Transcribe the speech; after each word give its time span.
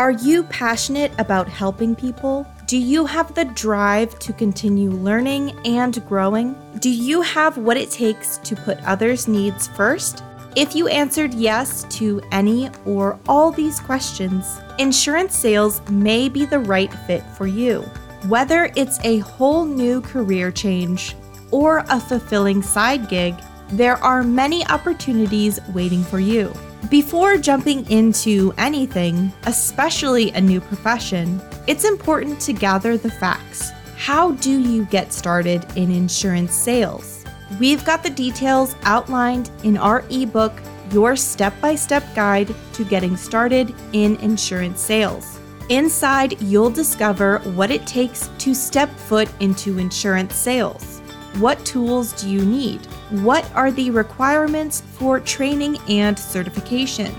Are 0.00 0.12
you 0.12 0.44
passionate 0.44 1.12
about 1.18 1.46
helping 1.46 1.94
people? 1.94 2.46
Do 2.64 2.78
you 2.78 3.04
have 3.04 3.34
the 3.34 3.44
drive 3.44 4.18
to 4.20 4.32
continue 4.32 4.90
learning 4.90 5.50
and 5.66 6.02
growing? 6.08 6.56
Do 6.78 6.88
you 6.88 7.20
have 7.20 7.58
what 7.58 7.76
it 7.76 7.90
takes 7.90 8.38
to 8.38 8.56
put 8.56 8.82
others' 8.84 9.28
needs 9.28 9.68
first? 9.68 10.24
If 10.56 10.74
you 10.74 10.88
answered 10.88 11.34
yes 11.34 11.84
to 11.98 12.22
any 12.32 12.70
or 12.86 13.20
all 13.28 13.52
these 13.52 13.78
questions, 13.78 14.46
insurance 14.78 15.36
sales 15.36 15.86
may 15.90 16.30
be 16.30 16.46
the 16.46 16.60
right 16.60 16.90
fit 17.06 17.22
for 17.36 17.46
you. 17.46 17.82
Whether 18.26 18.72
it's 18.76 18.98
a 19.04 19.18
whole 19.18 19.66
new 19.66 20.00
career 20.00 20.50
change 20.50 21.14
or 21.50 21.84
a 21.90 22.00
fulfilling 22.00 22.62
side 22.62 23.10
gig, 23.10 23.34
there 23.68 24.02
are 24.02 24.22
many 24.22 24.66
opportunities 24.68 25.60
waiting 25.74 26.02
for 26.04 26.20
you. 26.20 26.54
Before 26.88 27.36
jumping 27.36 27.88
into 27.90 28.52
anything, 28.56 29.32
especially 29.44 30.30
a 30.30 30.40
new 30.40 30.60
profession, 30.60 31.40
it's 31.66 31.84
important 31.84 32.40
to 32.40 32.52
gather 32.52 32.96
the 32.96 33.10
facts. 33.10 33.70
How 33.96 34.32
do 34.32 34.60
you 34.60 34.86
get 34.86 35.12
started 35.12 35.64
in 35.76 35.90
insurance 35.90 36.54
sales? 36.54 37.24
We've 37.60 37.84
got 37.84 38.02
the 38.02 38.10
details 38.10 38.74
outlined 38.82 39.50
in 39.62 39.76
our 39.76 40.04
ebook, 40.10 40.54
Your 40.90 41.16
Step 41.16 41.52
by 41.60 41.74
Step 41.74 42.02
Guide 42.14 42.52
to 42.72 42.84
Getting 42.84 43.16
Started 43.16 43.74
in 43.92 44.16
Insurance 44.16 44.80
Sales. 44.80 45.38
Inside, 45.68 46.40
you'll 46.42 46.70
discover 46.70 47.38
what 47.54 47.70
it 47.70 47.86
takes 47.86 48.30
to 48.38 48.54
step 48.54 48.90
foot 48.90 49.28
into 49.38 49.78
insurance 49.78 50.34
sales. 50.34 50.99
What 51.38 51.64
tools 51.64 52.12
do 52.20 52.28
you 52.28 52.44
need? 52.44 52.84
What 53.22 53.50
are 53.54 53.70
the 53.70 53.90
requirements 53.90 54.80
for 54.80 55.20
training 55.20 55.78
and 55.88 56.18
certification? 56.18 57.14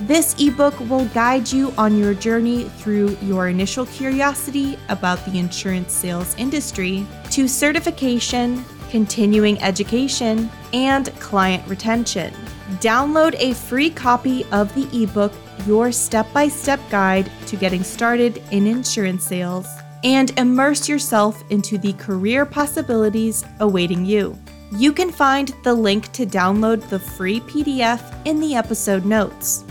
This 0.00 0.34
ebook 0.38 0.78
will 0.80 1.06
guide 1.06 1.50
you 1.50 1.72
on 1.78 1.96
your 1.96 2.14
journey 2.14 2.64
through 2.64 3.16
your 3.22 3.48
initial 3.48 3.86
curiosity 3.86 4.76
about 4.88 5.24
the 5.24 5.38
insurance 5.38 5.92
sales 5.92 6.34
industry 6.36 7.06
to 7.30 7.48
certification, 7.48 8.64
continuing 8.90 9.60
education, 9.62 10.50
and 10.72 11.06
client 11.20 11.66
retention. 11.68 12.34
Download 12.80 13.34
a 13.38 13.54
free 13.54 13.88
copy 13.88 14.44
of 14.52 14.74
the 14.74 15.02
ebook, 15.02 15.32
Your 15.66 15.90
Step 15.90 16.30
by 16.32 16.48
Step 16.48 16.80
Guide 16.90 17.30
to 17.46 17.56
Getting 17.56 17.82
Started 17.82 18.42
in 18.50 18.66
Insurance 18.66 19.24
Sales, 19.24 19.66
and 20.04 20.38
immerse 20.38 20.88
yourself 20.88 21.42
into 21.50 21.78
the 21.78 21.94
career 21.94 22.46
possibilities 22.46 23.44
awaiting 23.60 24.04
you. 24.04 24.38
You 24.72 24.92
can 24.92 25.10
find 25.10 25.54
the 25.62 25.74
link 25.74 26.12
to 26.12 26.26
download 26.26 26.88
the 26.88 26.98
free 26.98 27.40
PDF 27.40 28.02
in 28.26 28.38
the 28.38 28.54
episode 28.54 29.04
notes. 29.04 29.64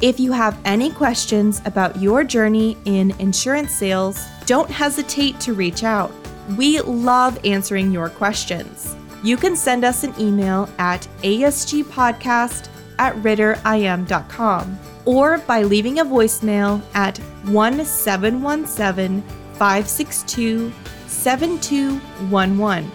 If 0.00 0.18
you 0.18 0.32
have 0.32 0.58
any 0.64 0.90
questions 0.90 1.60
about 1.64 2.00
your 2.00 2.24
journey 2.24 2.76
in 2.84 3.12
insurance 3.20 3.72
sales, 3.72 4.24
don't 4.46 4.70
hesitate 4.70 5.38
to 5.40 5.54
reach 5.54 5.84
out. 5.84 6.12
We 6.56 6.80
love 6.80 7.38
answering 7.44 7.92
your 7.92 8.08
questions. 8.08 8.96
You 9.22 9.36
can 9.36 9.54
send 9.54 9.84
us 9.84 10.02
an 10.02 10.12
email 10.18 10.68
at 10.78 11.06
asgpodcast 11.22 12.68
at 12.98 13.14
ritterim.com 13.16 14.78
or 15.04 15.38
by 15.38 15.62
leaving 15.62 16.00
a 16.00 16.04
voicemail 16.04 16.82
at 16.94 17.18
1717 17.46 19.22
562 19.54 20.72
7211. 21.06 22.90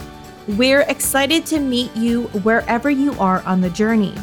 We're 0.57 0.81
excited 0.81 1.45
to 1.47 1.59
meet 1.59 1.95
you 1.95 2.23
wherever 2.43 2.89
you 2.89 3.13
are 3.19 3.41
on 3.43 3.61
the 3.61 3.69
journey. 3.69 4.15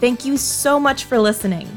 Thank 0.00 0.24
you 0.24 0.36
so 0.36 0.80
much 0.80 1.04
for 1.04 1.18
listening. 1.18 1.68